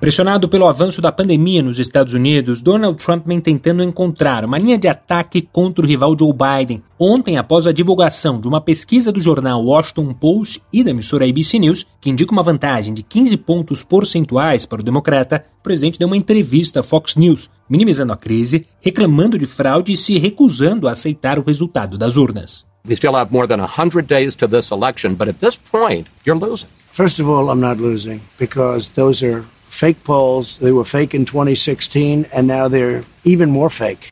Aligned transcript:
Pressionado 0.00 0.48
pelo 0.48 0.68
avanço 0.68 1.02
da 1.02 1.10
pandemia 1.10 1.60
nos 1.60 1.80
Estados 1.80 2.14
Unidos, 2.14 2.62
Donald 2.62 3.04
Trump 3.04 3.26
vem 3.26 3.40
tentando 3.40 3.82
encontrar 3.82 4.44
uma 4.44 4.56
linha 4.56 4.78
de 4.78 4.86
ataque 4.86 5.42
contra 5.42 5.84
o 5.84 5.88
rival 5.88 6.14
Joe 6.16 6.32
Biden. 6.32 6.84
Ontem, 6.96 7.36
após 7.36 7.66
a 7.66 7.72
divulgação 7.72 8.40
de 8.40 8.46
uma 8.46 8.60
pesquisa 8.60 9.10
do 9.10 9.20
jornal 9.20 9.60
Washington 9.60 10.14
Post 10.14 10.62
e 10.72 10.84
da 10.84 10.92
emissora 10.92 11.28
ABC 11.28 11.58
News, 11.58 11.84
que 12.00 12.10
indica 12.10 12.30
uma 12.30 12.44
vantagem 12.44 12.94
de 12.94 13.02
15 13.02 13.36
pontos 13.38 13.82
percentuais 13.82 14.64
para 14.64 14.80
o 14.80 14.84
democrata, 14.84 15.44
o 15.58 15.62
presidente 15.64 15.98
deu 15.98 16.06
uma 16.06 16.16
entrevista 16.16 16.78
à 16.78 16.82
Fox 16.84 17.16
News, 17.16 17.50
minimizando 17.68 18.12
a 18.12 18.16
crise, 18.16 18.66
reclamando 18.80 19.36
de 19.36 19.46
fraude 19.46 19.92
e 19.92 19.96
se 19.96 20.16
recusando 20.16 20.86
a 20.86 20.92
aceitar 20.92 21.40
o 21.40 21.44
resultado 21.44 21.98
das 21.98 22.16
urnas. 22.16 22.64
We 22.88 22.94
still 22.94 23.16
have 23.16 23.32
more 23.32 23.48
than 23.48 23.58
100 23.58 24.06
days 24.06 24.36
to 24.36 24.46
this 24.46 24.70
election, 24.70 25.14
but 25.14 25.28
at 25.28 25.44
this 25.44 25.56
point, 25.56 26.06
you're 26.24 26.38
losing. 26.38 26.68
First 26.92 27.20
of 27.20 27.28
all, 27.28 27.50
I'm 27.50 27.60
not 27.60 27.82
losing 27.82 28.20
because 28.38 28.88
those 28.94 29.26
are 29.26 29.44
fake 29.78 30.02
polls. 30.02 30.58
They 30.58 30.72
were 30.72 30.84
fake 30.84 31.14
in 31.14 31.24
2016, 31.24 32.26
and 32.32 32.48
now 32.48 32.66
they're 32.66 33.04
even 33.22 33.48
more 33.50 33.70
fake. 33.70 34.10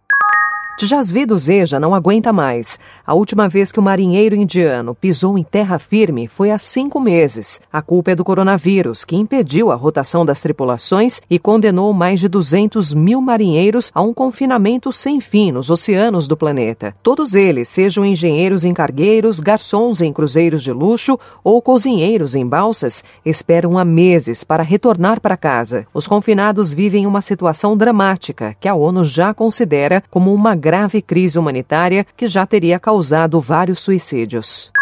Tjasvi 0.76 1.24
do 1.24 1.38
Zeja 1.38 1.80
não 1.80 1.94
aguenta 1.94 2.34
mais. 2.34 2.78
A 3.06 3.14
última 3.14 3.48
vez 3.48 3.72
que 3.72 3.80
o 3.80 3.82
marinheiro 3.82 4.36
indiano 4.36 4.94
pisou 4.94 5.38
em 5.38 5.42
terra 5.42 5.78
firme 5.78 6.28
foi 6.28 6.50
há 6.50 6.58
cinco 6.58 7.00
meses. 7.00 7.62
A 7.72 7.80
culpa 7.80 8.10
é 8.10 8.14
do 8.14 8.22
coronavírus, 8.22 9.02
que 9.02 9.16
impediu 9.16 9.72
a 9.72 9.74
rotação 9.74 10.22
das 10.22 10.42
tripulações 10.42 11.22
e 11.30 11.38
condenou 11.38 11.94
mais 11.94 12.20
de 12.20 12.28
200 12.28 12.92
mil 12.92 13.22
marinheiros 13.22 13.90
a 13.94 14.02
um 14.02 14.12
confinamento 14.12 14.92
sem 14.92 15.18
fim 15.18 15.50
nos 15.50 15.70
oceanos 15.70 16.28
do 16.28 16.36
planeta. 16.36 16.94
Todos 17.02 17.34
eles, 17.34 17.70
sejam 17.70 18.04
engenheiros 18.04 18.62
em 18.62 18.74
cargueiros, 18.74 19.40
garçons 19.40 20.02
em 20.02 20.12
cruzeiros 20.12 20.62
de 20.62 20.72
luxo 20.72 21.18
ou 21.42 21.62
cozinheiros 21.62 22.34
em 22.34 22.46
balsas, 22.46 23.02
esperam 23.24 23.78
há 23.78 23.84
meses 23.84 24.44
para 24.44 24.62
retornar 24.62 25.22
para 25.22 25.38
casa. 25.38 25.86
Os 25.94 26.06
confinados 26.06 26.70
vivem 26.70 27.06
uma 27.06 27.22
situação 27.22 27.74
dramática 27.74 28.54
que 28.60 28.68
a 28.68 28.74
ONU 28.74 29.06
já 29.06 29.32
considera 29.32 30.02
como 30.10 30.34
uma 30.34 30.54
grave 30.66 31.00
crise 31.00 31.38
humanitária 31.38 32.04
que 32.16 32.26
já 32.26 32.44
teria 32.44 32.80
causado 32.80 33.38
vários 33.38 33.78
suicídios. 33.78 34.72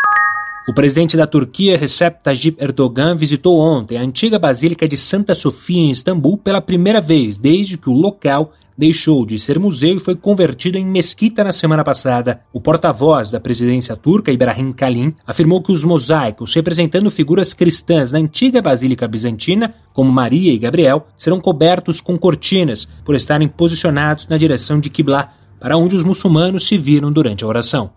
O 0.66 0.72
presidente 0.72 1.14
da 1.14 1.26
Turquia, 1.26 1.76
Recep 1.76 2.22
Tayyip 2.22 2.56
Erdogan, 2.58 3.14
visitou 3.14 3.58
ontem 3.60 3.98
a 3.98 4.00
antiga 4.00 4.38
Basílica 4.38 4.88
de 4.88 4.96
Santa 4.96 5.34
Sofia 5.34 5.78
em 5.78 5.90
Istambul 5.90 6.38
pela 6.38 6.62
primeira 6.62 7.02
vez 7.02 7.36
desde 7.36 7.76
que 7.76 7.90
o 7.90 7.92
local 7.92 8.50
deixou 8.78 9.26
de 9.26 9.38
ser 9.38 9.58
museu 9.58 9.96
e 9.96 10.00
foi 10.00 10.16
convertido 10.16 10.78
em 10.78 10.86
mesquita 10.86 11.44
na 11.44 11.52
semana 11.52 11.84
passada. 11.84 12.40
O 12.50 12.62
porta-voz 12.62 13.30
da 13.30 13.38
presidência 13.38 13.94
turca, 13.94 14.32
Ibrahim 14.32 14.72
Kalin, 14.72 15.14
afirmou 15.26 15.62
que 15.62 15.70
os 15.70 15.84
mosaicos 15.84 16.54
representando 16.54 17.10
figuras 17.10 17.52
cristãs 17.52 18.10
da 18.10 18.18
antiga 18.18 18.62
Basílica 18.62 19.06
Bizantina, 19.06 19.74
como 19.92 20.10
Maria 20.10 20.50
e 20.50 20.58
Gabriel, 20.58 21.06
serão 21.18 21.42
cobertos 21.42 22.00
com 22.00 22.16
cortinas 22.16 22.88
por 23.04 23.14
estarem 23.14 23.48
posicionados 23.48 24.26
na 24.28 24.38
direção 24.38 24.80
de 24.80 24.88
Qibla, 24.88 25.30
para 25.64 25.78
onde 25.78 25.96
os 25.96 26.04
muçulmanos 26.04 26.68
se 26.68 26.76
viram 26.76 27.10
durante 27.10 27.42
a 27.42 27.46
oração. 27.46 27.90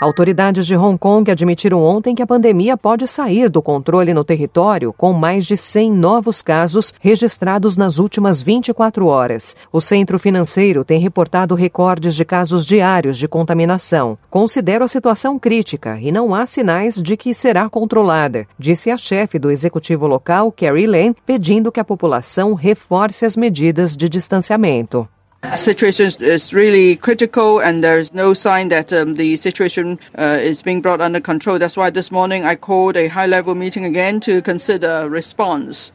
Autoridades 0.00 0.66
de 0.66 0.74
Hong 0.74 0.98
Kong 0.98 1.30
admitiram 1.30 1.80
ontem 1.80 2.16
que 2.16 2.22
a 2.22 2.26
pandemia 2.26 2.76
pode 2.76 3.06
sair 3.06 3.48
do 3.48 3.62
controle 3.62 4.12
no 4.12 4.24
território, 4.24 4.92
com 4.92 5.12
mais 5.12 5.46
de 5.46 5.56
100 5.56 5.92
novos 5.92 6.42
casos 6.42 6.92
registrados 7.00 7.76
nas 7.76 7.98
últimas 7.98 8.42
24 8.42 9.06
horas. 9.06 9.54
O 9.72 9.80
centro 9.80 10.18
financeiro 10.18 10.84
tem 10.84 10.98
reportado 10.98 11.54
recordes 11.54 12.16
de 12.16 12.24
casos 12.24 12.66
diários 12.66 13.16
de 13.16 13.28
contaminação. 13.28 14.18
Considero 14.28 14.84
a 14.84 14.88
situação 14.88 15.38
crítica 15.38 16.00
e 16.00 16.10
não 16.10 16.34
há 16.34 16.44
sinais 16.44 17.00
de 17.00 17.16
que 17.16 17.32
será 17.32 17.70
controlada, 17.70 18.48
disse 18.58 18.90
a 18.90 18.98
chefe 18.98 19.38
do 19.38 19.48
executivo 19.48 20.08
local, 20.08 20.50
Carrie 20.50 20.88
Lane, 20.88 21.14
pedindo 21.24 21.70
que 21.70 21.78
a 21.78 21.84
população 21.84 22.52
reforce 22.52 23.24
as 23.24 23.36
medidas 23.36 23.96
de 23.96 24.08
distanciamento. 24.08 25.08
Situation 25.54 26.10
is 26.20 26.52
really 26.52 26.96
critical 26.96 27.60
and 27.60 27.84
there 27.84 27.98
is 27.98 28.12
no 28.12 28.34
sign 28.34 28.68
that 28.68 28.92
um, 28.92 29.14
the 29.14 29.36
situation 29.36 29.98
uh, 30.18 30.38
is 30.40 30.62
being 30.62 30.80
brought 30.80 31.00
under 31.00 31.20
control. 31.20 31.58
That's 31.58 31.76
why 31.76 31.90
this 31.90 32.10
morning 32.10 32.44
I 32.44 32.56
called 32.56 32.96
a 32.96 33.08
high 33.08 33.26
level 33.26 33.54
meeting 33.54 33.84
again 33.84 34.20
to 34.20 34.42
consider 34.42 35.08
response. 35.08 35.92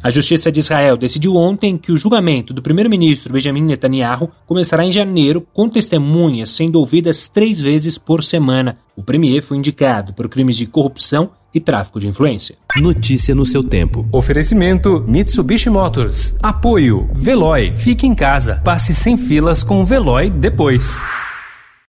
A 0.00 0.10
Justiça 0.10 0.52
de 0.52 0.60
Israel 0.60 0.96
decidiu 0.96 1.34
ontem 1.34 1.76
que 1.76 1.90
o 1.90 1.96
julgamento 1.96 2.54
do 2.54 2.62
primeiro-ministro 2.62 3.32
Benjamin 3.32 3.62
Netanyahu 3.62 4.30
começará 4.46 4.84
em 4.84 4.92
janeiro, 4.92 5.44
com 5.52 5.68
testemunhas 5.68 6.50
sendo 6.50 6.78
ouvidas 6.78 7.28
três 7.28 7.60
vezes 7.60 7.98
por 7.98 8.22
semana. 8.22 8.78
O 8.94 9.02
premier 9.02 9.42
foi 9.42 9.56
indicado 9.56 10.14
por 10.14 10.28
crimes 10.28 10.56
de 10.56 10.66
corrupção 10.66 11.30
e 11.52 11.58
tráfico 11.58 11.98
de 11.98 12.06
influência. 12.06 12.56
Notícia 12.76 13.34
no 13.34 13.44
seu 13.44 13.64
tempo. 13.64 14.06
Oferecimento 14.12 15.04
Mitsubishi 15.08 15.68
Motors. 15.68 16.36
Apoio 16.40 17.08
Veloy. 17.12 17.72
Fique 17.76 18.06
em 18.06 18.14
casa. 18.14 18.60
Passe 18.64 18.94
sem 18.94 19.16
filas 19.16 19.64
com 19.64 19.80
o 19.80 19.84
Veloy 19.84 20.30
depois. 20.30 21.02